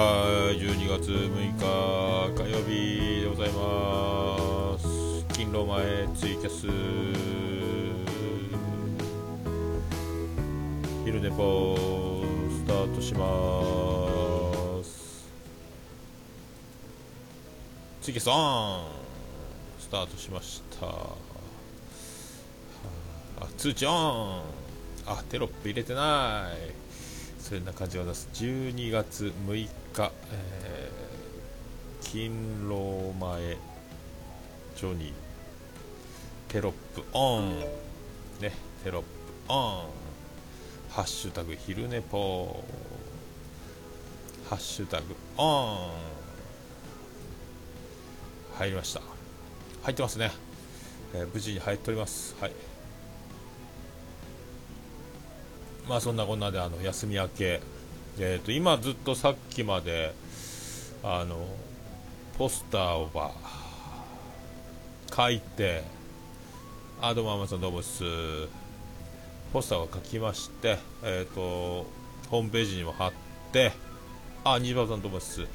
[0.00, 1.64] はい12月6日
[2.40, 6.68] 火曜日でございます勤労前ツイキャス
[11.04, 15.28] 昼寝ぽスタートします
[18.00, 18.84] ツイキャスオン
[19.80, 20.86] スタートしました
[23.40, 24.42] あ通知オン
[25.08, 26.88] あテロップ入れてない
[27.48, 33.56] そんな感じを出す12月6日、えー、勤労前
[34.76, 35.12] ジョニー
[36.48, 37.58] テロップオン。
[38.40, 38.52] ね
[38.84, 39.08] テロップ
[39.48, 39.88] オン。
[40.90, 42.62] ハッシュタグ昼寝ぽ
[44.48, 45.90] ハッシュタグオン。
[48.56, 49.00] 入りました。
[49.82, 50.30] 入ってますね、
[51.14, 52.36] えー、無事に入っております。
[52.40, 52.52] はい。
[55.88, 57.62] まあそんなこんなであの休み明け、
[58.20, 60.12] えー、と今ずっとさっきまで
[61.04, 61.46] あの
[62.36, 63.30] ポスターをば
[65.14, 65.84] 書いて
[67.00, 68.02] あどうも天さんどうもです。
[69.52, 71.86] ポスターを書きまして、えーと、
[72.28, 73.12] ホームページにも貼っ
[73.52, 73.70] て
[74.42, 75.46] あ西馬さんどうもです。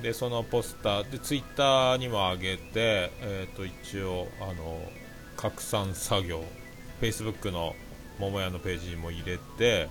[0.00, 4.80] でそのポスターでツイッターにも上げて、えーと一応あの
[5.36, 6.42] 拡散作業
[7.02, 7.74] Facebook の
[8.18, 9.90] 桃屋のページにも入れて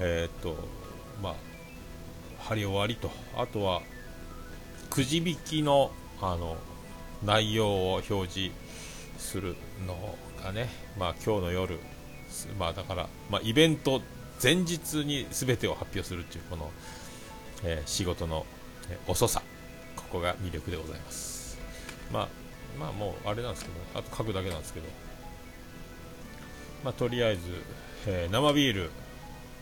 [0.00, 0.56] えっ、と
[1.22, 1.34] まあ
[2.38, 3.10] 貼り終わりと。
[3.36, 3.82] あとは
[4.90, 6.56] くじ引きのあの
[7.24, 8.50] 内容を表示
[9.18, 9.56] する
[9.86, 11.78] のがね、まあ、今日の夜、
[12.58, 14.02] まあ、だから、まあ、イベント
[14.42, 16.70] 前日に全てを発表するっていうこの、
[17.64, 18.44] えー、仕事の、
[18.90, 19.42] えー、遅さ。
[19.96, 21.58] ここが魅力でございます、
[22.12, 22.28] まあ、
[22.78, 24.86] まあもうあれなんですけどあと書くだけなんですけど。
[26.84, 27.40] まあ、とりあえず、
[28.06, 28.90] えー、生ビール、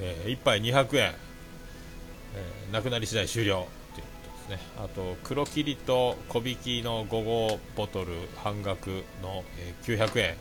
[0.01, 4.11] えー、1杯200円、えー、なくなり次第終了というこ
[4.47, 4.67] とですね。
[4.79, 10.37] あと黒霧と小引きの5号ボトル半額の、えー、900円。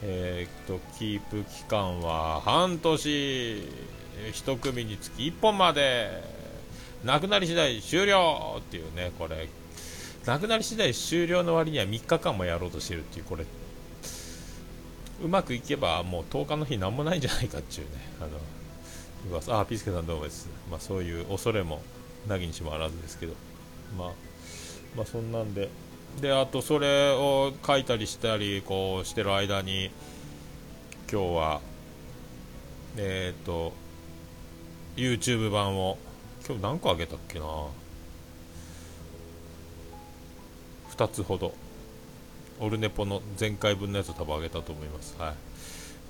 [0.00, 3.08] えー、とキープ期間は半年。
[4.32, 6.38] 1組につき1本まで。
[7.04, 9.48] なくなり次第終了っていうねこれ。
[10.26, 13.44] なくなり次第終了の割には3日間もやろうとしてるっていうこれ。
[15.22, 17.92] うまくいけばもう10日の日何もないんじゃないかっていうね。
[18.20, 18.30] あの
[19.30, 21.82] 噂あピスケさんどうもです、まあ、そういう恐れも
[22.26, 23.34] なぎにしもあらずですけど、
[23.98, 24.08] まあ、
[24.96, 25.68] まあそんなんで。
[26.22, 29.90] であとそれを書いたりしたりこうしてる間に
[31.12, 31.60] 今日は
[32.96, 33.72] えっ、ー、と
[34.96, 35.98] YouTube 版を
[36.46, 37.44] 今日何個あげたっけな。
[40.96, 41.52] 2つほど。
[42.60, 45.14] オルネポの前回分のやつを多分上げたと思います。
[45.18, 45.34] はい。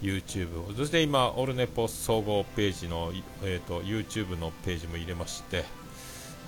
[0.00, 0.76] YouTube。
[0.76, 5.64] そして今、オルネポ総合ページの、えーと、YouTube のページも入れまして、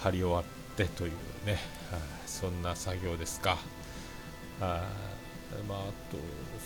[0.01, 0.45] 貼り終わっ
[0.77, 1.13] てという
[1.47, 1.59] ね、
[2.27, 3.59] そんな作業ですか。
[4.61, 4.85] は
[5.69, 6.19] まあ、あと、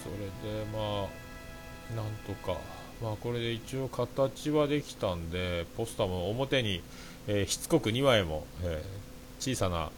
[0.03, 2.59] それで、まあ、なんとか、
[3.03, 6.83] まあ、これで一応形はできたんで、ポスターも表に、
[7.27, 9.91] えー、しつこく2枚も、えー、小さな、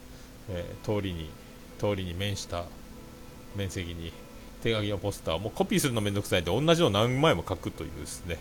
[0.50, 1.30] えー、通りに、
[1.78, 2.64] 通りに面した
[3.54, 4.12] 面積に
[4.62, 8.38] 手書きのポスターもうコピーするのめんどくさいんで同じの何枚も書くというですね。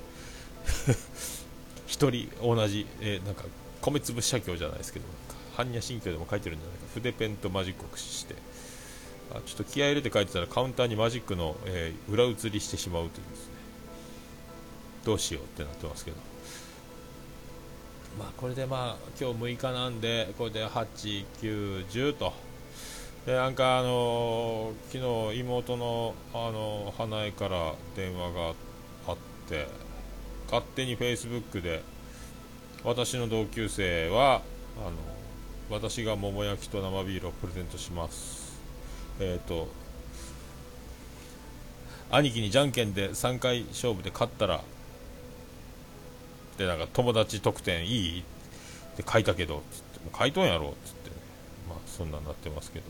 [1.87, 3.43] 1人同じ、えー、なんか
[3.81, 5.05] 米粒写経じゃないですけど
[5.55, 6.85] 般若心経でも書いてるんじゃないか。
[6.93, 8.35] 筆ペンとマジックを駆使して。
[9.31, 13.53] あちょっと気合入れて書いてたらカウンターにマジックの、えー、裏写りしてしまうというですね。
[15.05, 16.17] どうしようってなってますけど。
[18.19, 22.33] まあこれでまあ今日6日なんでこれで8、9、10と。
[23.25, 28.53] でなんかあの昨日妹のあの花江から電話が
[29.07, 29.17] あっ
[29.49, 29.67] て
[30.45, 31.81] 勝手にフェイスブックで
[32.83, 34.43] 私の同級生は
[34.77, 34.91] あの
[35.71, 38.59] 私が桃焼きと生ビールをプレゼントします。
[39.19, 39.69] えっ、と
[42.11, 44.61] 兄貴にじゃんけんで3回勝負で勝ったら
[46.59, 48.19] でなんか友達特典いい？
[48.19, 48.23] っ
[48.97, 50.69] て書いたけどつって書いとんやろ？
[50.69, 51.09] っつって、
[51.67, 52.85] まあそんなんなってますけど。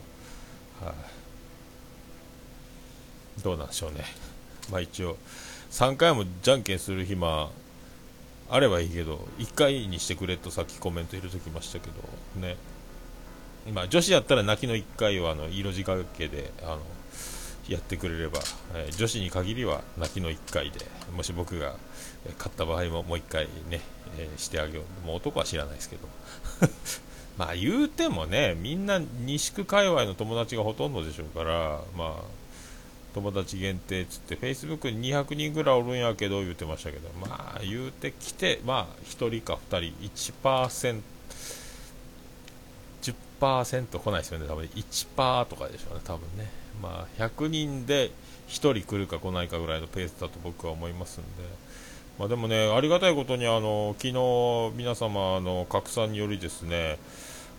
[0.81, 0.91] は
[3.39, 4.05] い、どうなんでしょうね。
[4.71, 5.17] まあ一応、
[5.71, 7.49] 3回もじゃんけんする暇
[8.49, 12.57] あればいいけど、1回にしてくれとさっきコメント入れときましたけど、ね。
[13.73, 16.81] まあ女子やったら泣きの1回はあの色仕掛けで、あの、
[17.67, 18.39] やってくれれば、
[18.75, 20.85] えー、女子に限りは泣きの1回で、
[21.15, 21.75] もし僕が
[22.37, 23.81] 勝った場合ももう1回ね、
[24.17, 25.07] えー、してあげよう。
[25.07, 26.07] もう男は知らないですけど。
[27.37, 32.23] まあ言うてもね、みんな西区界隈の友達がほとんどでしょうから、まあ、
[33.13, 41.01] 友達限定っつって Facebook に200人ぐらいおるんやけど言ってましたけどまあ言うてきてまあ1人か2人1%
[43.39, 46.49] 10%来ないですよね多分1%とかでしょうね多分ね。
[46.81, 48.11] まあ100人で
[48.49, 51.27] 1人来るか来ないかぐらいのペースだと僕は思いますんで。
[52.19, 56.97] まあ、でもねありがたいことにあの昨日皆様の拡散によりですね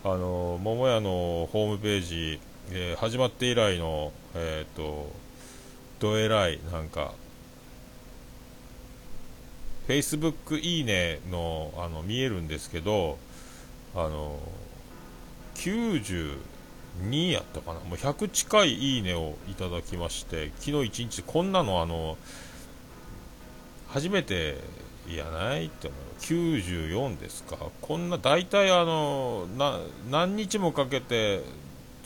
[0.03, 2.39] あの桃屋のホームページ、
[2.71, 5.11] えー、始まって以来のえっ、ー、と
[5.99, 7.13] どえらいなんか
[9.87, 13.17] Facebook いいねのあの見えるんですけど
[13.95, 14.37] あの
[15.55, 17.79] 92やったかな？
[17.79, 22.17] もう100近いいいねをいただきまして昨日1日こんなのあの
[23.87, 24.57] 初めて
[25.07, 25.89] いやないって
[26.19, 27.57] 94ですか？
[27.81, 29.47] こんな大体あの
[30.11, 31.41] 何日もかけて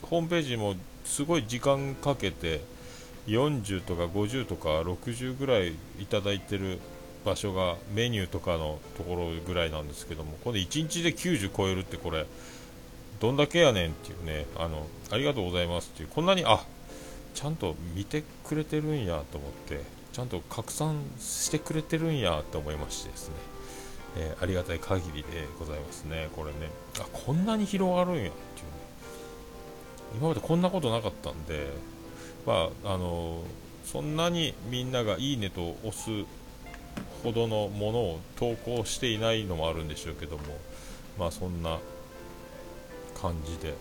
[0.03, 2.61] ホームページもすごい時間かけて
[3.27, 6.79] 40とか50とか60ぐらいいただいてる
[7.25, 12.25] 場所がメニューとかのところぐらいなんですけどもこれ1日で90超えるってこれ
[13.19, 16.63] どんだけやねんっていうねあのありがとうございますっていうこんなにあ
[17.33, 20.00] ちゃんと見てくれてるんやと思って。
[20.13, 23.35] ちゃんと拡散してくれてるんやと思いましてですね、
[24.17, 26.29] えー、ありがたい限りでございますね。
[26.35, 26.69] これね。
[26.99, 28.29] あこんなに広がるんやっていう。
[28.29, 28.33] ね
[30.17, 31.67] 今までこんなことなかったんで
[32.45, 33.43] まああの
[33.85, 36.09] そんなにみんながいいねと押す
[37.23, 40.43] ほどのものを投稿していないのもあるんでしょうけども
[41.17, 41.79] まあそんな
[43.21, 43.73] 感じで。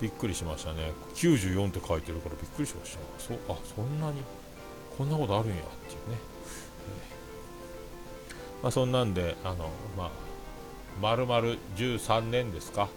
[0.00, 0.92] びっくりしましたね。
[1.14, 2.98] 94って書いてるからびっくりしました。
[3.18, 4.20] そあそんなに
[4.96, 5.58] こんなことあるんやっ
[5.88, 6.18] ていうね、
[8.62, 10.10] まあ、そんなんであのまあ
[11.00, 12.88] 丸々13年ですか。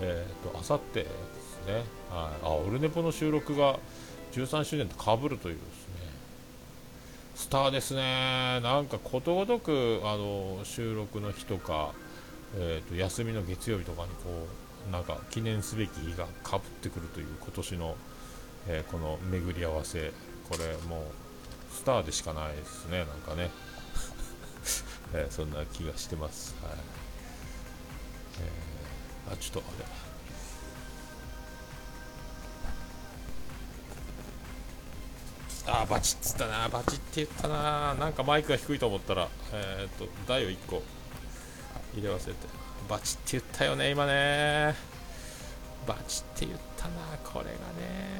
[0.00, 1.84] えっ、ー、とあさってですね。
[2.10, 3.78] ああオルネポの収録が
[4.32, 5.94] 13周年とかぶるというですね。
[7.34, 8.60] スターですね。
[8.62, 11.92] なんかことごとくあの収録の日とか、
[12.56, 14.46] えーと、休みの月曜日とかにこ
[14.88, 17.96] うなんか記念すべき日がかぶってくるという今年の、
[18.68, 20.12] えー、この巡り合わせ。
[20.50, 21.21] これもう
[21.72, 23.50] スターでしかないですねなんかね、
[25.14, 26.72] えー、そんな気がしてます、はい。
[29.26, 30.12] えー、あちょっとあれ。
[35.64, 36.68] あバチッつったな。
[36.68, 37.94] バチって言ったな。
[37.94, 40.82] なんかマイクが低いと思ったらえー、っと台を1個
[41.94, 42.48] 入れ忘れて。
[42.88, 44.74] バチって言ったよね今ね。
[45.86, 48.11] バチって言ったなこれがね。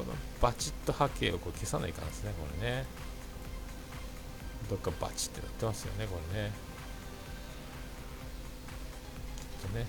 [0.00, 2.86] このバチッと波形をこう消さないかんですねこれね。
[4.70, 6.52] どっかバチってなってますよねこれね。
[9.62, 9.86] きっとね。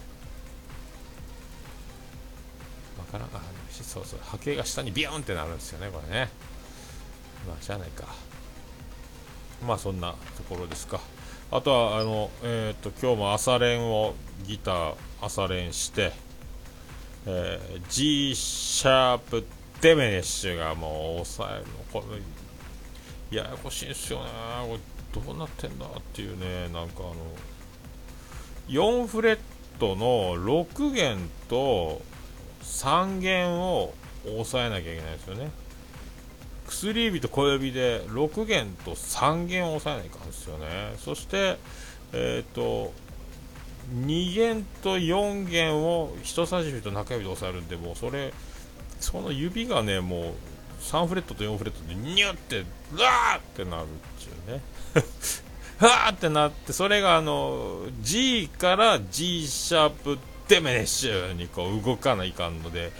[2.98, 3.28] わからん。
[3.28, 4.20] あそうそう。
[4.24, 6.30] 波形が下にビヨンってなるんですよねこれね。
[7.48, 8.06] まあしゃあないか。
[9.66, 11.00] まあそんなところですか。
[11.52, 14.14] あとはあのえっ、ー、と今日も朝練を
[14.44, 16.12] ギター朝練して、
[17.26, 19.46] えー、G シャープ
[19.82, 22.04] デメネッシュがもう抑えるのこ
[23.32, 24.30] れややこしいんですよね。
[24.68, 24.78] こ
[25.16, 27.16] れどうなってんだっていうねなんかあの
[28.68, 29.40] 4フレッ
[29.80, 31.18] トの6弦
[31.50, 32.02] と
[32.62, 33.94] 3弦を
[34.26, 35.50] 押さえなきゃいけないですよね。
[36.68, 40.94] 薬指と小指で6弦と3弦を押さえないかんですよね。
[41.00, 41.58] そして
[42.14, 42.94] えっ、ー、と
[43.94, 48.34] 2弦と4弦を人差し指と中指で押さえるんでもうそれ
[49.02, 50.34] その指がねもう
[50.82, 52.64] 3フレットと4フレットでニュッてう
[52.98, 53.88] わーってなるっ
[54.24, 54.62] ていうね。
[55.80, 62.92] わーってなってそれがあの G から G シャープデメネッシュにこう動かないかんので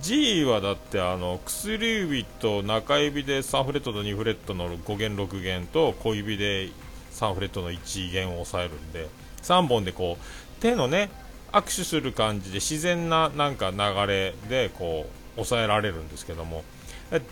[0.00, 6.70] G はだってあの薬指と中指で3フレットと2フレットの5弦6弦と小指で
[7.12, 9.08] 3フレットの1弦を押さえるんで
[9.42, 11.10] 3本でこう手のね
[11.52, 16.64] 握手する感じで自然ななんか流れでこう抑えられるんですけども。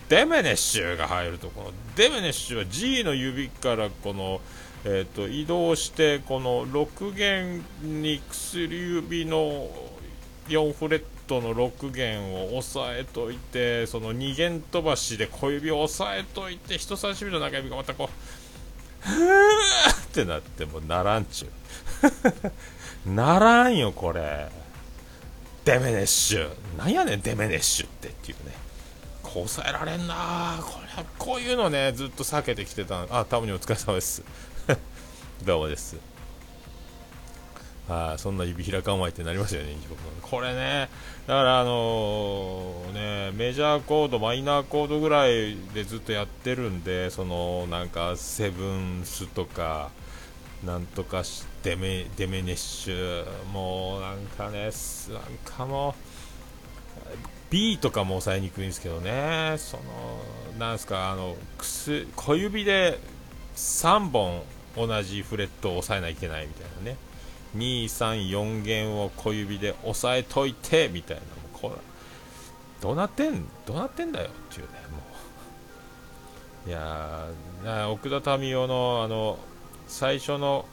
[0.09, 4.41] デメネッシュが入るとこのデメネッシュは G の指からこの
[4.85, 9.67] えーと、移動してこの6弦に薬指の
[10.47, 21.45] 4フレットの6弦を押さえといてその2弦飛ばしで小指を押さえといて人差し指と中指がまたこうふーってなってもならんちゅ
[23.05, 23.11] う。
[23.13, 24.49] ならんよこれ。
[25.65, 26.49] デメネッシュ。
[26.77, 28.53] なんやねんデメネッシュってっていうね。
[29.21, 30.59] こう抑えられんな。
[30.61, 33.05] これこういうのねずっと避けてきてた。
[33.09, 34.23] あタムにお疲れ様です。
[35.45, 36.09] どうもです。
[37.89, 39.75] はあ、そんな指開かんわいってなりますよね、
[40.21, 40.89] これね、
[41.25, 49.89] だからあのー、ね、メジャーコード、マイナーコードぐらいでずっとやってるんで、そのなんかセブンスとか、
[50.63, 54.69] なんとかしデメデメネッシュ、もうなんかね、
[55.09, 55.93] なんかもう、
[57.49, 59.83] B とかも抑えにくいんですけどね、その
[60.57, 61.35] なんすかあの
[62.15, 62.99] 小指で
[63.55, 64.43] 3本
[64.75, 66.97] 同じフレットを押さえないといけないみたいなね、
[67.55, 71.23] 2、3、4弦を小指で押さえといてみたいな、
[71.53, 71.75] これ
[72.81, 76.69] どうなってんどうなってんだよっていうね、もう。
[76.69, 77.27] いや
[77.89, 79.39] 奥田民生のあの
[79.87, 80.65] 最初の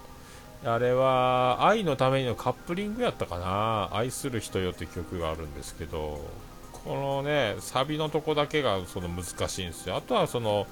[0.66, 3.88] あれは愛のためにのカップリングやったかな。
[3.92, 6.28] 愛する人よって曲があるんですけど
[6.72, 9.96] このねサビのとこだけがその難しいんですよ。
[9.96, 10.66] あとはその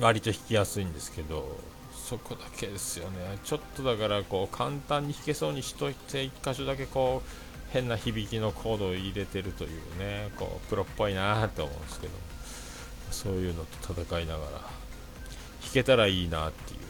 [0.00, 1.58] 割と弾きやすいんですけど
[1.94, 3.38] そこだけですよね。
[3.44, 7.28] ちょっとだからこう簡単に弾けそうにしといて1箇所だけこう
[7.70, 12.12] 変な響きのコードを入れてるというねこうプロっぽいなって思うんですけど
[13.10, 14.70] そういうのと戦いながら弾
[15.74, 16.81] けたらいいなっていう。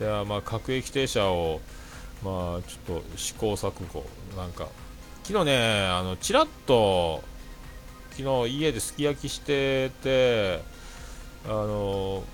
[0.00, 1.60] ではまあ各駅停車を
[2.24, 4.04] まあちょっと試行錯誤
[4.36, 4.66] なんか。
[5.22, 7.22] 昨日ね、あのちらっと
[8.16, 10.60] 昨日家ですき焼きしてて、
[11.46, 12.24] あの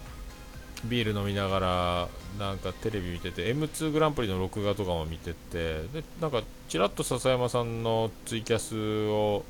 [0.84, 2.08] ビール飲みながら
[2.38, 9.44] なんかテレビ見てて M2 グランプリの録画とかも見ててでなんかちらっと笹山さんのツイキャスを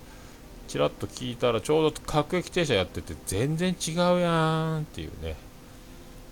[0.66, 5.37] ちらっと聞いたらちょうど各駅停車やってて全然違うやんっていうね。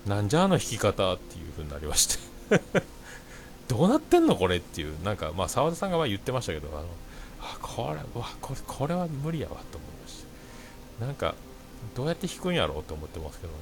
[0.05, 2.19] なんじゃあの弾き方っていう風になりまして
[3.67, 6.87] どうなってんのこれっていう、なんか、まあ、澤田さんが言ってましたけど、あの、
[7.41, 10.23] あ、これ、わ、これ、これは無理やわと思いまし
[10.99, 11.05] た。
[11.05, 11.33] なんか、
[11.95, 13.59] どうやって弾くんやろうと思ってますけどね。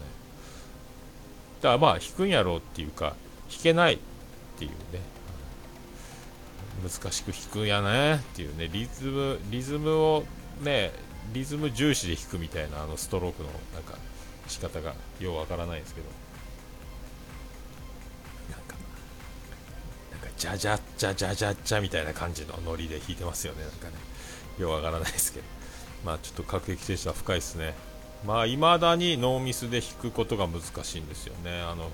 [1.61, 3.15] だからまあ、弾くんやろうっていうか、
[3.49, 3.99] 弾けないっ
[4.59, 4.75] ていうね、
[6.83, 10.25] 難しく弾くんやねっていうね、リズム、リズムを
[10.61, 10.91] ね、
[11.31, 13.97] リズム重視で弾くみたいな、あのストロークの、なんか、
[14.47, 16.22] 仕方がようわからないですけど。
[20.37, 23.93] じゃじゃじゃじゃじゃじゃみたいな感じのノリで弾いてますよね、なんかね。
[24.59, 25.45] ようわからないですけど。
[26.05, 27.73] まあちょっと各駅停車は深いですね。
[28.25, 31.61] まあ未だにノーミスで弾くことが難しいんですよね。
[31.61, 31.89] あの、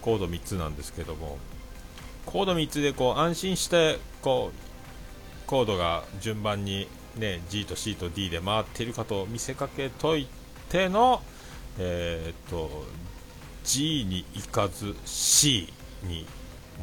[0.00, 1.38] コード3つなんですけども、
[2.26, 10.28] コード3つでこう安心して、こう、コードが順番にね、G と C と D で回っているかと見せかけとい
[10.68, 11.22] ての、
[11.78, 12.84] えー、っと、
[13.64, 15.72] G に行かず C
[16.04, 16.26] に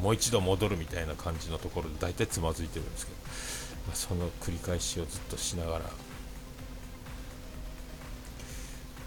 [0.02, 3.18] もう一度戻るみたいな感じのところで大体つまずいてるんですけど、
[3.88, 5.86] まあ、その繰り返しをずっとしながら、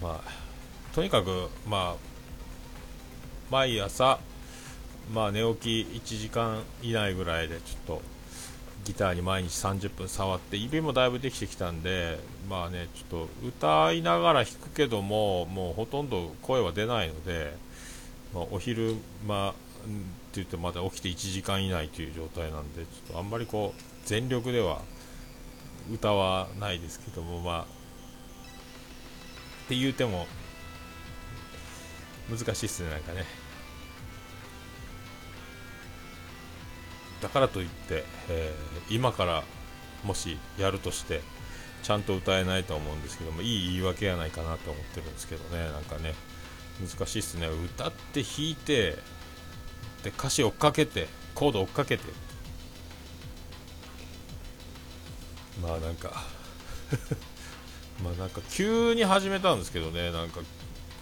[0.02, 1.96] まあ、とにかく、まあ、
[3.50, 4.18] 毎朝、
[5.12, 8.02] まあ、寝起き1時間以内ぐらいでちょっと
[8.84, 12.18] ギターに毎日30分触って指もだいぶできてきたんで
[12.48, 17.54] まあねちょっと歌いながら弾くけどももうほとんど声は出ないので、
[18.34, 19.52] まあ、お昼間っ
[20.27, 24.80] て言ってまだ起きて1時間以内という状態なんでちょっとあんまりこう全力では
[25.92, 27.66] 歌はないですけどもまあっ
[29.68, 30.26] て言うても
[32.30, 33.24] 難しいっすねなんかね。
[37.20, 39.42] だからといって、えー、今から
[40.04, 41.20] もしやるとして
[41.82, 46.14] ちゃんと歌えないと思うんですけどもいい言い訳やないかなと思ってるんですけどねなんかね。
[46.80, 47.48] 難しいっすね。
[47.48, 48.96] 歌って弾いて
[50.02, 52.28] で歌詞追っかけてコード追っかけて。
[55.62, 56.24] まあなんか
[58.02, 60.40] まあなんか急に始めたんですけどねなんか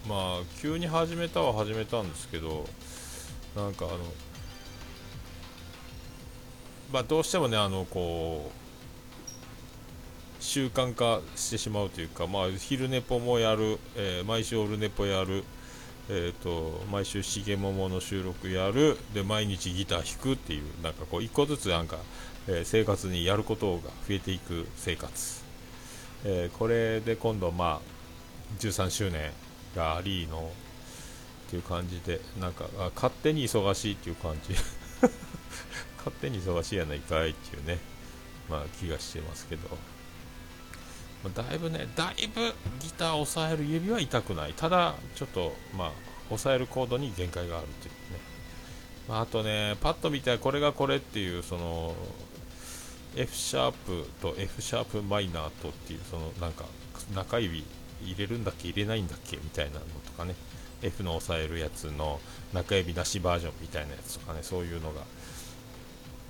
[0.08, 2.66] まあ急に始めたは始めたんですけど
[3.54, 3.98] なんかあの
[6.92, 15.44] まあどうしてもねあのこう習慣化してしまうというかまあ昼寝ぽもやる、えー、毎週オルネポやる。
[16.08, 18.96] えーと、毎週重桃の収録やる。
[19.12, 21.98] で毎日ギター弾くっていうなんかこう一個ずつなんか、
[22.46, 25.42] えー、生活にやることが増えていく生活、
[26.24, 29.32] えー、これで今度まあ13周年
[29.74, 30.50] がありの
[31.48, 34.54] っていう感じでなんか勝手に忙しいっていう感じ。
[35.98, 37.78] 勝手に忙しいやないかいっていうね
[38.48, 39.95] まあ気がしてますけど。
[41.34, 44.52] だいぶね、だいぶギターを押さえる指は痛くない。
[44.54, 45.92] ただ、ちょっと、まあ、
[46.30, 48.20] 押さえるコードに限界があるというね。
[49.08, 51.94] まあ、あとね、パッと見てこれがこれっていう、その、
[53.16, 56.64] F シャープと F シャープマイナーとっていう、その、なんか、
[57.14, 57.64] 中指
[58.04, 60.34] 入れるんだっけ入れないんだっけみたいなのとかね。
[60.82, 62.20] F の押さえるやつの
[62.52, 65.02] 中指なしバージョンみたいなやつとかねそういうのが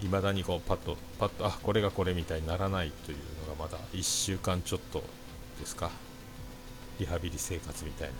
[0.02, 5.02] いまだにこうパッとパッとあこれがこれみたいにならないというのがまだ1週間ちょっと
[5.58, 5.90] ですか。
[6.98, 8.14] リハビリ生活みたいな。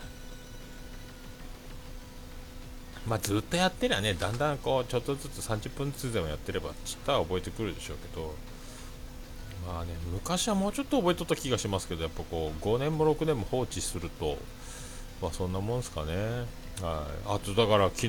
[3.07, 8.35] まあずっとやってりゃねだんだんこうちょっとずつ30分ずつでもやってればちったは覚えてくるでしょうけど
[9.67, 14.39] まあね昔はもうちょっと覚えとった気がしますけどやっぱこう5年も6年も放置すると
[15.23, 16.15] まあそんなもんすかね。
[16.83, 17.37] はい。
[17.37, 18.09] あとだから昨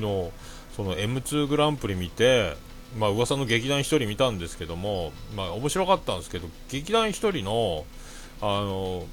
[0.76, 2.56] その M2 グランプリ見て
[2.96, 7.84] まあ噂の劇団1人見たんですけどもまあ面白かったんですけど劇団1人の
[8.40, 9.06] あの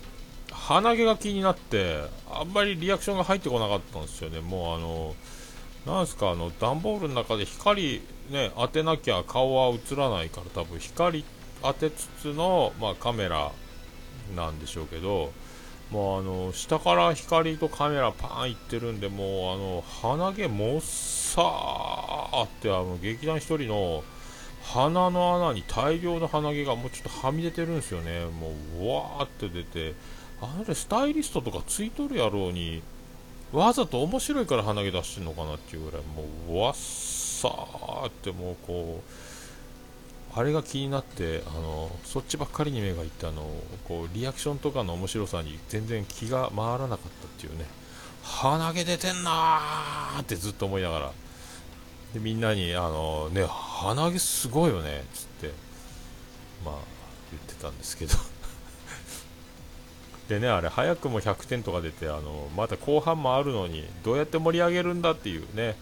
[0.51, 4.39] 鼻毛が気になってあんまりリアクションが入ってこなかったんですよね。
[4.39, 5.15] もうあの
[5.97, 11.25] なんすかあの段ボールの中で光ね当てなきゃ顔は映らないから多分光
[11.61, 13.51] 当てつつの、まあ、カメラ
[14.35, 15.31] なんでしょうけど
[15.91, 24.03] もうあの下から光とカメラパーンいってるんでもうあの鼻毛もっさーってあの劇団1人の
[24.63, 28.25] 鼻の穴に大量の鼻毛がもうちょっとはみ出てるんですよね。
[28.25, 29.93] もうわーって出て。
[30.41, 32.81] あれスタイリストとかついとるやろうに。
[33.53, 36.01] わざと面白いから鼻毛出してんのかなっていうぐらい。
[36.01, 39.24] もうわっさーってもうこう。
[40.37, 43.49] あれが気になってあのそっちばっかりに目がいってあの
[43.87, 47.65] こうリアクションとかの面白さに全然気が回らなかったっていうね。
[48.21, 51.11] 鼻毛出てんなーってずっと思いながら。
[52.13, 55.51] でみんなにあのね鼻毛すごいよねっつって。
[56.65, 56.75] まあ
[57.31, 58.15] 言ってたんですけど。
[60.27, 65.77] でねあれ早くも100点とか出てあのまだ後半もあるのにどうやって盛り上げるんだっていうね、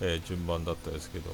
[0.00, 1.30] えー、順番だったですけど。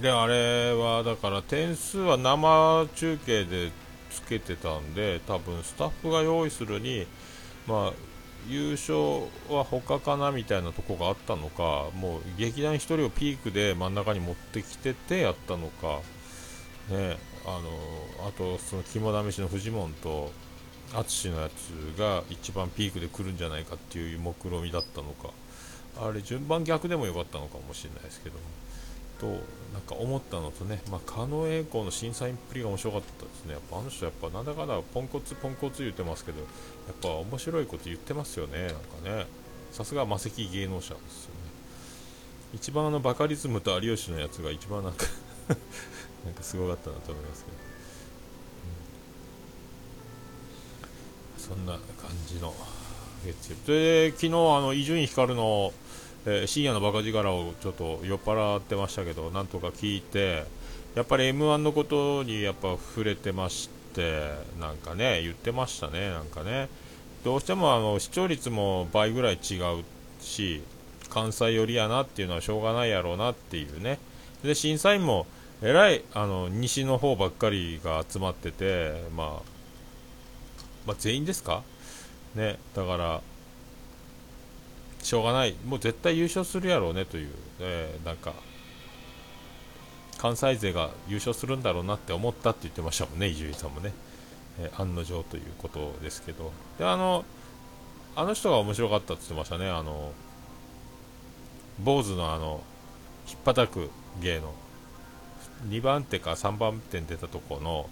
[0.00, 3.72] であれはだから点数は生中継で
[4.10, 7.06] つけてたんで多分スタッフが用意するに
[7.66, 7.92] まあ
[8.48, 8.96] 優勝
[9.54, 16.00] は他かなみたいなとこがあったのかもう劇団1人をピークで真ん中に持ってきててやったのか
[16.90, 20.30] ねあのあとその肝試しのフジモンと
[20.94, 25.30] 淳のやつが一番ピークで来るんじゃないかっていう目論見だったのか
[26.00, 28.36] あれ順番逆でもよかったのかもしれないですけど
[29.20, 29.40] と
[29.72, 33.52] なんか思ったのとね、まあ、狩野英孝の審査員っぷりが面白かったですね。
[33.52, 36.44] やっぱあの人やっぱなんだかんだポンコツポンコツ言ってますけどや
[36.92, 38.66] っぱ面白いこと言ってますよね。
[38.66, 39.26] なんかね
[39.70, 41.40] さすが魔石芸能者ですよね。
[42.54, 45.04] 一番あのバカリズムと有吉のやつが一番なんか
[46.24, 47.50] なんかすごかったなと思いますけ
[51.50, 52.54] ど、そんな感じの
[53.24, 53.62] 月曜日。
[53.66, 55.72] で昨日あの伊集院光の、
[56.30, 60.44] えー、深夜のバカ力をちょっと酔っ払ってましたけどなんとか聞いて
[60.94, 66.68] やっぱり m 1のことにやっぱ触れてましてなんかね言ってましたねなんかね。
[67.24, 69.84] どうしてもあの視聴率も倍ぐらい違う
[70.20, 70.62] し
[71.10, 73.98] 関西寄りやなっていうのはしょうがないやろうなっていうね。
[74.44, 75.26] で審査員も
[75.62, 79.42] えらいあの西の方ばっかりが集まってて、まあ、
[80.86, 81.62] まあ、全員ですか？
[82.36, 83.20] ね、だから、
[85.08, 88.34] しょうがない、もう絶対優勝するやろうねという、えー、なんか、
[90.18, 93.92] 関西勢が優勝するんだろうなって思ったって言ってましたもんね、伊集院さんもね、
[94.60, 97.24] えー、案の定ということですけど、であの
[98.16, 100.12] あの人が面白かったって言ってましたね、あの
[101.78, 102.60] 坊主のあの、
[103.24, 103.90] ひっぱたく
[104.20, 104.52] 芸の。
[105.68, 107.88] 2番手か3番手に出たとこの、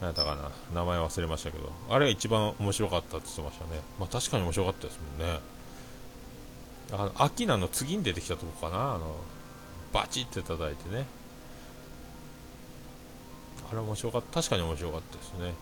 [0.00, 3.80] なんだかな、名前忘れましたけど、あれが一番面白かったって言ってましたね。
[3.98, 5.55] まあ確かに面白かったですもんね。
[6.92, 9.16] あの、アキナの次に出てきたとこかな、あの、
[9.92, 11.06] バチって叩いてね。
[13.70, 15.54] あれ面白かった、確かに面白かったですね。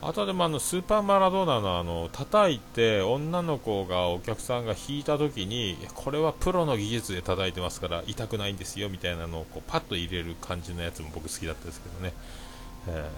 [0.00, 12.12] あとでもあのスーパーマラドーナのあの叩いて女の子がお客さんが弾いた時にこれはプロの技術で叩いてますから痛くないんですよみたいなのをこうパッと入れる感じのやつも僕好きだったですけどね、
[12.88, 13.08] え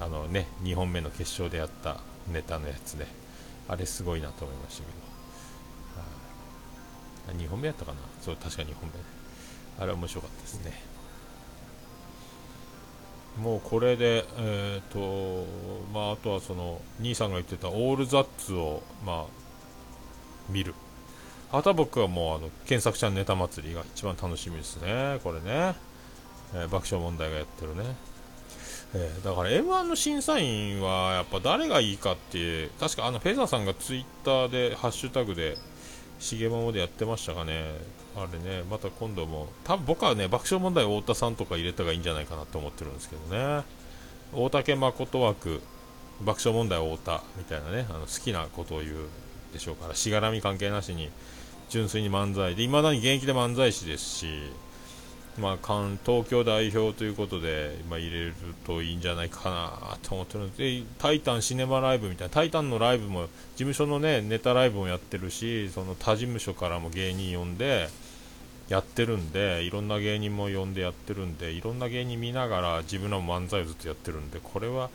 [0.00, 1.98] ー、あのね2本目の決勝でやった
[2.32, 3.06] ネタのやつね。
[3.68, 5.09] あれすごいなと思いましたけど、
[7.32, 7.98] 2本目やったかな？
[8.20, 8.90] そう確か2本
[9.78, 9.82] 目。
[9.82, 10.72] あれ面白かったですね。
[13.38, 15.46] もうこれで、えーと
[15.94, 19.24] まあ、あとはその兄さんが言ってたオールザッツを、まあ、
[20.48, 20.74] 見る。
[21.52, 25.74] あとは僕はもうあの検索者ネタ祭りが一番楽しみですね、これね、
[26.54, 27.82] えー、爆笑問題がやってるね、
[28.94, 35.56] えー、だから m 1の審査員はやっぱ誰がいいかっていう確かあのフェザーさんがツイッターでハッシュタグで
[36.20, 37.64] しげままでやってましたかね
[38.16, 43.62] あれね、また今度も、多分僕はね、爆笑問題太田さんとか入れた方がいいんじゃないかなと思ってるんですけどね。
[44.32, 45.60] 大竹誠枠、
[46.20, 48.94] 爆笑問題太田みたいなね、あの好きなことを言う
[49.52, 51.10] でしょうからしがらみ関係なしに
[51.68, 54.26] 純粋に漫才でいまだに現役で漫才師ですし、
[55.38, 58.34] まあ、東京代表ということで、まあ、入れる
[58.66, 67.88] といいんじゃないかなと思ってるので「タイタンシネマライブ」みたいな「タイタン」のライブも事務所の、ね、ネタライブもやってるしその他事務所からも芸人呼んで
[68.68, 74.90] やってるんでいろんな芸人も呼んでやってるんでいろんな芸人見ながら自分らも漫才をずっとやってるんでこれは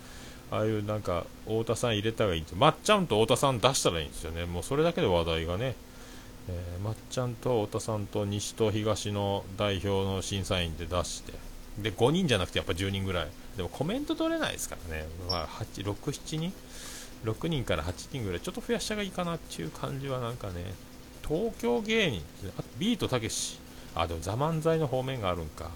[0.51, 2.57] ああいうなんか太田さん入れたらいいんですよ。
[2.59, 4.45] まっちゃんと太田さん出したらいいんですよね。
[4.45, 5.75] もうそれだけで話題がね
[6.47, 11.33] えー、まっちゃんと太田さんと西と東の代表の審査員で出して
[11.79, 13.27] で5人じゃなくてやっぱ10人ぐらい。
[13.57, 16.53] でもコメント取れないですからね、まあ、6、7人
[17.23, 18.39] ？6人から8人ぐらい。
[18.41, 20.73] ちょっと増やした方がいいかなっていう感じはなんかね
[21.27, 22.21] 東京芸人
[22.57, 23.59] あビートたけし。
[23.95, 25.69] あでも「ザ漫才の方面があるんか。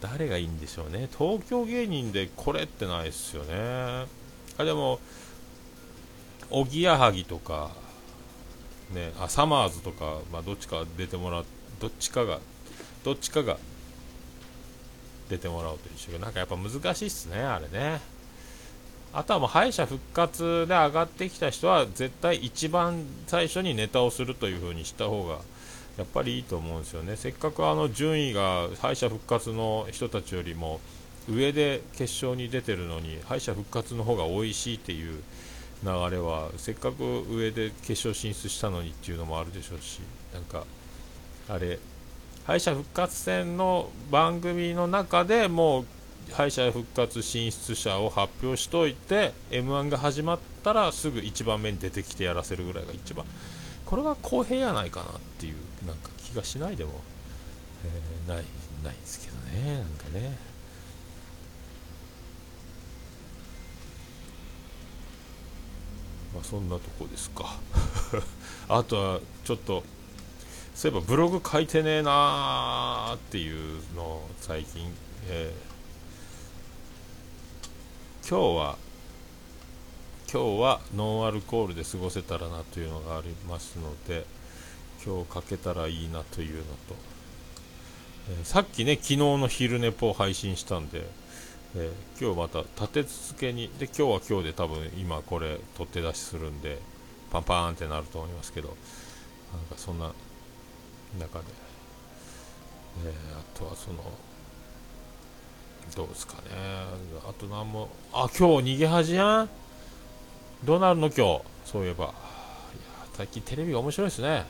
[0.00, 1.08] 誰がいいんでしょうね。
[1.16, 4.06] 東京芸人でこれってないですよね。
[4.58, 5.00] あでも
[6.50, 7.70] おぎやはぎとか
[8.94, 11.44] ね、あサマーズとか、まあ、どっちか出てもらう
[11.80, 12.40] どっちかが
[13.04, 13.58] どっちかが
[15.28, 18.00] 出てもらうと一緒なんかやっぱ難しいっすねあれね。
[19.12, 25.38] あとはもう敗者復活で上がってきた人は絶対一番最初にネタをするという風にした方が
[25.96, 27.14] やっぱりいいと思うんですよね。
[27.16, 30.80] せっかくあの順位が敗者復活の人たちよりも
[31.30, 35.22] 上で決勝に出てるのに敗者復活の方が美味しいっていう
[35.84, 40.00] 流れはせっかく上で決勝進出したのにっていうのもあるでしょうし
[40.32, 40.64] なんか
[41.48, 41.78] あれ
[42.46, 45.86] 敗者復活戦の番組の中でもう
[46.32, 53.26] 敗者復活進出者を発表しといて m 1が始まったらすぐ1番目に出てきてやらせるぐらいが一番
[53.84, 55.54] これが公平やないかなっていう
[55.86, 56.92] なんか気がしないでも、
[57.84, 58.44] えー、ない
[58.82, 60.53] ないですけどねなんかね。
[66.34, 67.58] まあ、そんなとこですか。
[68.68, 69.84] あとはちょっと
[70.74, 74.92] そういえばブログ書いてねえなーっていうのを最近、
[75.28, 78.78] えー、今日は
[80.32, 84.26] 今日はノンアルコールで過ごせたらなというのがありますので
[85.06, 86.68] 今日書けたらいいなというのと、
[88.30, 91.06] えー、さっきね昨日の昼寝ぽを配信したんで
[91.76, 96.78] えー、今日また立て続けにで今日は今日で多分今これ取って出しするんで
[97.32, 98.76] パンパーンってなると思いますけどなん
[99.66, 100.12] かそんな
[101.18, 101.44] 中で、
[103.04, 104.04] えー、あとはその
[105.96, 106.40] どうですかね。
[107.28, 109.48] あと何もあ今日逃げ恥やん？
[110.64, 111.42] どうなるの今日？
[111.66, 112.04] そういえば。
[112.04, 112.14] いや
[113.12, 114.46] 最近テレビが面白いですね。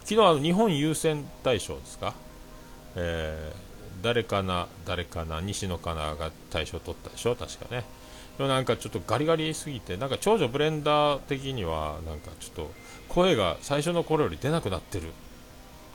[0.00, 2.14] 昨日は日本優先大賞ですか？
[2.96, 3.63] えー
[4.04, 7.84] 誰かな、誰かな、西野カナが大賞取ったでしょ、確かね。
[8.36, 12.70] でもなんかちょっとガリガリすぎて、なんか長女ブレンダー的には、なんかちょっと
[13.08, 15.08] 声が最初の頃より出なくなってる。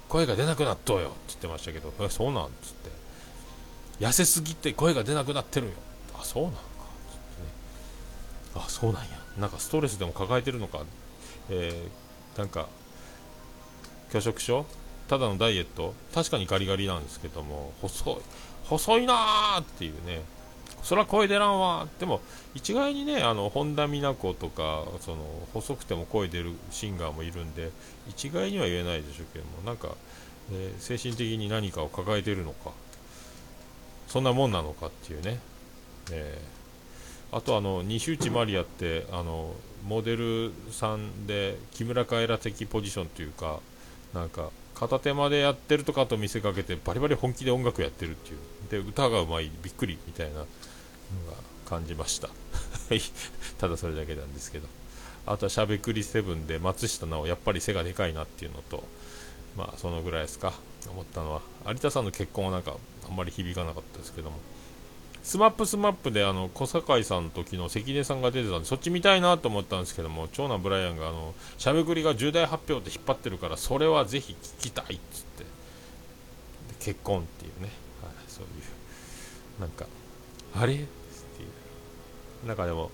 [0.07, 2.45] 声が出なくなっとうよって言ってましたけど、え、そうなん？
[2.63, 2.89] つって。
[3.99, 5.73] 痩せすぎて声が出なくなってるよ。
[6.19, 6.59] あ、そうなんか？
[7.11, 7.49] つってね。
[8.55, 9.09] あ、そうなんや。
[9.37, 10.83] なんかストレスでも抱えてるのか？
[11.51, 12.67] えー、なんか、
[14.11, 14.65] 拒食症
[15.09, 15.93] ただのダイエット？
[16.13, 18.15] 確かにガリガリなんですけども細い
[18.63, 20.21] 細いなーっていうね。
[20.83, 22.21] そら声出らんわでも
[22.55, 27.71] 一概にねあの本田美奈子とかその細くても声出るシンガーもいるんで
[28.07, 29.89] 一概には言えないでしょうけどもなんか、
[30.53, 32.71] えー、精神的に何かを抱えてるのか。
[34.07, 35.39] そんなもんなのかっていうね、
[36.11, 39.53] えー、あとあの西内まりやってあの
[39.85, 43.59] モデルさんで木村カエラ的ポジションというか
[44.13, 48.37] なんか片手間でやってるとかと見せかけてバリバリ本気で音楽やってるっていう。
[48.71, 50.47] で歌がうまいびっくりみたいなのが
[51.65, 52.29] 感じました。
[53.57, 54.67] ただそれだけなんですけど。
[55.25, 58.83] あとはしゃべくり7で松下奈緒やっぱり背がでかいなっていうのと
[59.55, 60.53] まあそのぐらいですか。
[60.87, 62.75] 思ったのは有田さんの結婚はなんか
[63.07, 64.37] あんまり響かなかったですけども。
[65.29, 75.45] SMAP SMAP であの小堺さんの時の関根さんが出てたんでそっち見たいなと思ったんですけども長男ブライアンがあのしゃべくりが重大発表って引っ張ってるからそれはぜひ聞きたいっつって。
[76.79, 77.69] 結婚っていうね、
[78.01, 79.61] はい、そういう。
[79.61, 79.85] なんか
[80.55, 80.87] あれってい
[82.43, 82.89] う中でも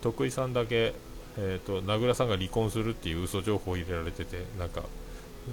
[0.00, 0.94] 徳井さんだけ、
[1.36, 4.84] えーと、名倉さんが離婚するっていう嘘情報を入れられててなんか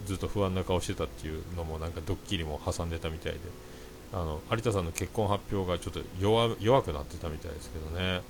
[0.06, 3.40] ずっと不安な顔してたっていうのもなんかドッキリも挟んでたみたいで。
[4.14, 8.22] あの有田さんの結婚発表がちょっと弱弱くなってたみたいですけどね、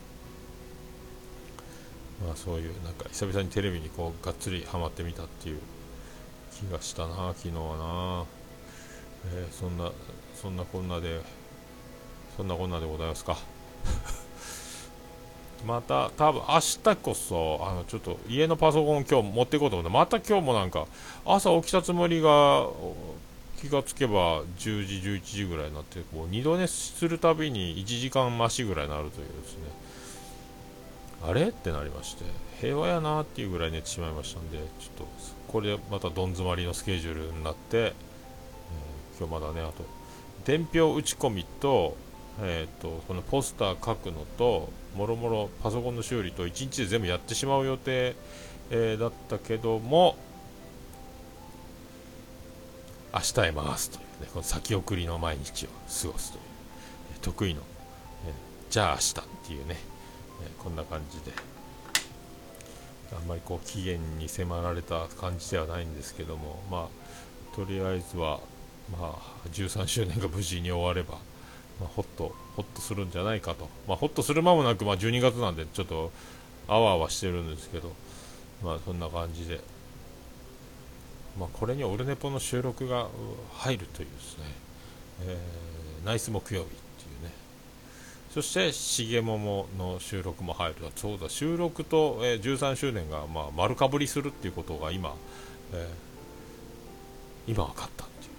[2.26, 5.60] まあ、そういうなんか久々にテレビにこうがっつりはまってみたっていう
[6.54, 8.26] 気がしたな、昨日はな、
[9.34, 9.92] えー、そんな
[10.36, 11.22] そんなこんなで
[12.38, 13.38] そんなこんなでございますか。
[15.66, 20.88] また多分明日こそあのちょっと家のパソコン今日持っていこうと思ってまた今日もなんか
[21.24, 22.68] 朝起きたつもりが
[23.62, 29.64] 気がつけば10時11時ぐらいになってこう二度寝するたびに1時間増しぐらいになるというですね。
[31.24, 31.50] あれ？
[31.50, 32.24] ってなりまして
[32.60, 35.08] 平和やなっていうぐらい寝てしまいましたんでちょっと
[35.48, 39.86] これでまたどん詰まりのスケジュールになって、えー、今日まだねあと
[40.46, 41.96] 伝票打ち込みと,、
[42.40, 48.16] えーと、このポスター書くのともろもろパソコンの修理と1日で全部やってしまう予定、
[48.72, 50.16] えー、だったけども
[53.14, 56.42] 明日へ回すというねこの先送りの毎日を過ごすという、
[57.16, 57.62] え、得意の、
[58.28, 58.34] え、
[58.70, 59.14] じゃあ明日っ
[59.48, 59.78] ていうね、
[60.44, 61.32] えこんな感じで
[63.14, 66.90] あんまりこう期限に迫られた感じではないんですけどもま
[67.54, 68.40] あとりあえずは
[68.92, 71.16] まあ、13周年が無事に終われば、
[71.80, 76.12] まあ、ほっとほっとするんじゃないかと、まあ、ほっとする間もなく、まあ、12月なんでちょっと
[76.68, 77.94] あわあわしてるんですけど、
[78.64, 79.62] まあ、そんな感じで、
[81.40, 83.08] まあ、これにオルネポの収録が
[83.54, 84.44] 入るというですね、
[85.26, 86.78] えー、ナイス木曜日ってい
[87.22, 87.32] うね。
[88.34, 90.76] そして重桃の収録も入る。
[90.96, 95.16] そうだ収録と、えー、13周年が、まあ、丸かぶりするっていうことが今、
[95.74, 98.30] えー、今分かったってい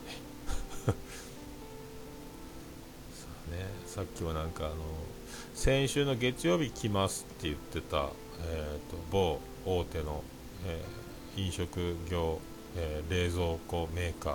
[3.55, 3.67] うね。
[3.87, 4.77] さっきはなんかあの
[5.55, 8.09] 先週の月曜日来ますって言ってた、
[8.47, 10.25] えーと、某大手の、
[10.67, 12.41] えー、飲食業、
[12.77, 14.35] えー、冷蔵庫メーカー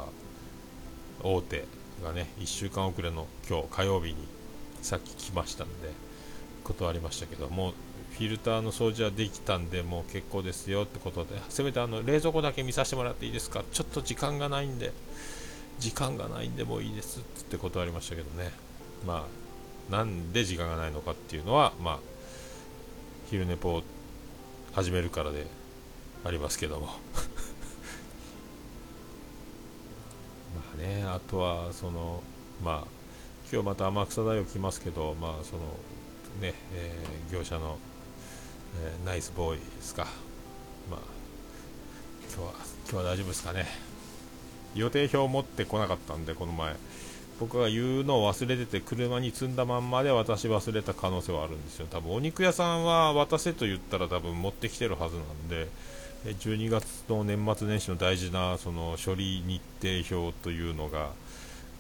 [1.24, 1.66] 大手
[2.04, 4.16] がね1週間遅れの今日火曜日に
[4.82, 5.90] さっき来ましたんで
[6.64, 7.74] 断りましたけども
[8.12, 13.64] フィルターの掃除はできたんでもう結構ですよってことでせめてあの冷蔵庫だけ見させてもらっていいですか？
[13.72, 14.92] ちょっと時間がないんで
[15.80, 18.52] 時間がないんでもういいですって断りましたけどね。
[19.06, 19.28] ま
[19.90, 22.00] あなんで時間がないのかっていうのは、まあ、
[23.30, 23.84] 昼寝ぽを
[24.74, 25.46] 始めるからで
[26.26, 26.90] ありますけども。
[30.56, 32.22] まあねあとはその
[32.64, 32.88] まあ
[33.52, 35.62] 今日また天草大学来ますけどまあその
[36.42, 37.78] ね、えー、業者の、
[38.84, 40.08] えー、ナイスボーイですか。
[40.90, 41.00] まあ
[42.34, 42.54] 今日は
[42.90, 43.66] 今日は大丈夫ですかね。
[44.76, 46.76] 予定表を持ってこなかったんでこの前。
[47.40, 51.88] 僕が言うのを忘れてて車に積んだまんまで渡し忘れた可能性はあるんですよ。
[51.90, 55.68] 多分お肉屋さんは渡せと言ったら多分持ってきてるはずなんで
[56.26, 61.12] 12月の年末年始の大事なその処理日程表というのが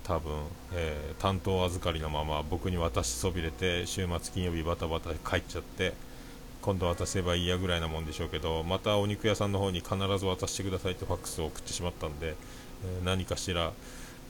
[0.04, 0.32] 多分、
[0.73, 5.93] えー、担当預かりのまま僕に渡しそびれて週末金曜日バタバタ帰っちゃって
[6.62, 13.73] 今度渡せばいいやぐらいなもんでしょうけどまたお肉屋さんの方に必ず渡してくださいってファックスを送ってしまったんで、えー、何かしら、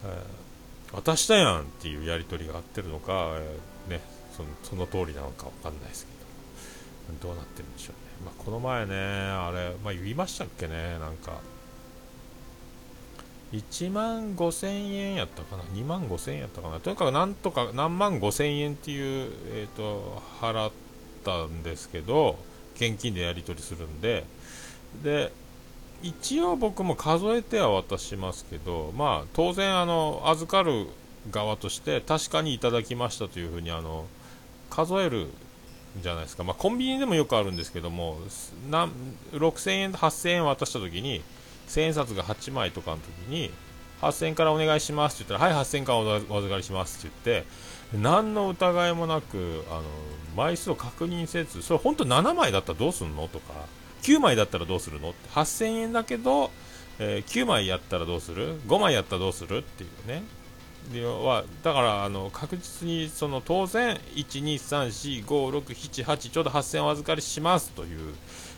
[0.04, 0.48] えー
[0.93, 3.38] 渡したやんっていうやり取りがあってるのか、
[3.89, 4.02] え、ね、
[4.36, 6.12] そのその通りなのか分かんないですけ
[7.28, 8.07] ど、どうなってるんでしょう。
[8.23, 11.39] まあ、この前ね、あれ、まあ、言いましたっけね、なんか、
[13.53, 20.71] 1万5000円やったかな、2万5000円やったかな、とにかくなんとか何万5000円っていう、えーと、払っ
[21.23, 22.38] たんですけど、
[22.75, 24.25] 現金でやり取りするんで、
[25.03, 25.32] で、
[26.03, 30.88] 一応僕も数えては渡しますけど、まあ、当然あの預かる
[31.32, 34.06] 側として確かにいただきましたというふうにあの
[34.69, 35.27] 数える
[36.02, 38.18] じゃないですか、まあ、コンビニでもよくあるんですけども
[38.70, 41.22] 6000円、8000円渡した時に
[41.68, 43.52] 1000円札が8枚とかの時に
[44.02, 47.48] 8000円からお願いしますって言ったらはい8000円からお預かりしますって言って
[47.98, 49.84] 何の疑いもなくあの
[50.36, 53.54] 枚数を確認せずそれ本当7枚だったらどうすんのとか
[54.04, 56.52] 9枚だったらどうするのって8000円だけど、
[57.00, 59.58] えー、9枚やったらどうする ?5 枚やったらどうする？
[59.58, 60.24] っていうね。
[60.94, 68.13] 要はだからあの確実にその当然1234567ちょうど8000お預かりしますという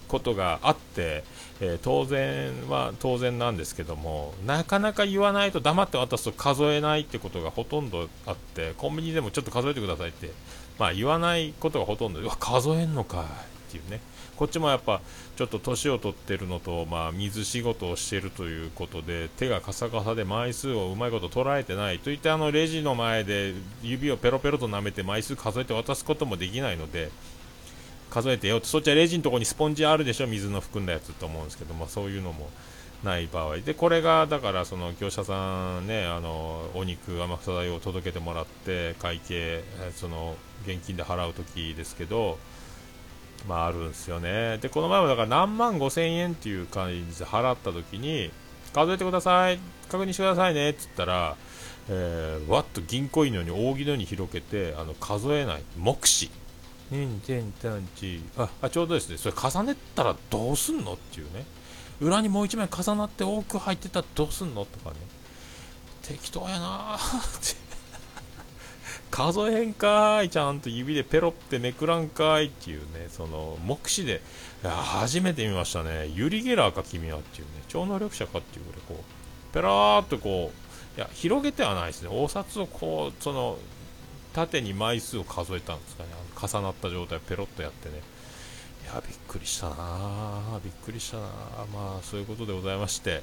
[0.07, 1.23] ことがあって、
[1.61, 10.31] えー、当然は当然なんですけどもなかなか言わないと黙って渡すと数えないってことがほとんどあってコンビニでもちょっと数えてくださいって、
[10.77, 13.25] まあ、言わないことがほとんどわ数えんのか
[13.69, 14.01] っていうね。
[14.39, 15.01] こっちもやっぱ
[15.35, 27.11] ちょっと年を取ってるのと、まあ、水仕事をしているということで手がカサカサで枚数をうまいこと捉えてないといってあのレジの前で指をペロペロと舐めて枚数数えて渡すこともできないので
[28.09, 32.49] 数えてよってそっちはレジのところにスポンジあるでしょ水の含んだやつと思うんですけど、まあ、そういうのも
[33.03, 33.57] ない場合。
[33.57, 39.65] でこれがだからその業者さんねあのお肉天草代を届けてもらって会計
[39.97, 42.37] その現金で払う時ですけど
[43.47, 44.57] まああるんですよね。
[44.59, 48.31] で、この前もだから何万5千円っていう感じで払った時に、
[48.73, 51.35] 数えてください、確認してくださいねって言ったら、
[51.89, 56.29] えー、わっと銀行員のように扇のように広げて、あの数えない、目視、
[56.91, 59.17] 2点3ああちょうどですね。
[59.17, 61.45] それ重ねたらどうすんのっていうね。
[62.01, 64.95] 裏にもう1枚重なって多く入ってたらどうすんのとかね。
[66.01, 67.68] 適当やなって
[69.11, 74.21] 数えへんかいちゃんと指でペロってめくらんかいっていうねその目視で
[74.63, 80.51] 初めて見ましたねユリ・ゲラーか君はっていうね超能力者かっていうぐらいこうペラーっとこ
[80.95, 83.57] ういや広げてはないですねお札をこうその
[84.33, 86.09] 縦に枚数を数えたんですかね。
[86.39, 87.95] 重なった状態ペロッとやってね。
[88.93, 91.23] やびっくりしたなびっくりしたな
[91.73, 93.21] まあそういうことでございまして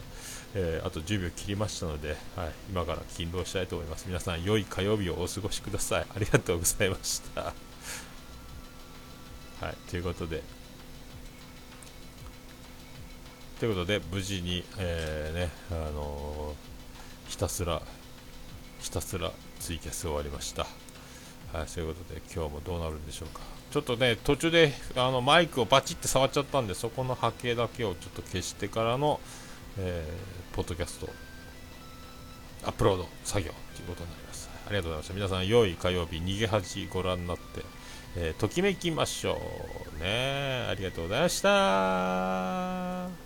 [0.58, 4.06] えー、あと10秒切りましたので、はい、今から勤労したいと思います。
[4.08, 6.06] 皆さん、良い火曜日をお過ごしください。
[6.14, 7.52] ありがとうございました。
[9.60, 10.42] はい、ということで、
[13.60, 17.82] ということで、無事に、えー、ね、あのー、ひたすら、
[18.80, 20.66] ひたすらツイキャス終わりました。
[21.52, 23.55] はい、そういうことで、今日もどうなるんでしょうか。
[23.76, 29.20] ちょっとね、途中であのマイクをバチって触っちゃったんで、そこの波形だけをちょっと消してからの、
[29.78, 31.10] えー、ポッドキャスト
[32.64, 34.48] アップロード作業ということになります。
[34.66, 35.14] ありがとうございました。
[35.14, 37.42] 皆さん、良い火曜日、逃げ恥ご覧になって、
[38.16, 39.38] えー、ときめきましょ
[39.94, 40.02] う。
[40.02, 43.25] ねありがとうございました。